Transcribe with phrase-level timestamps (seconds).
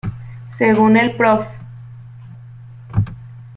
[0.51, 1.45] Según el prof.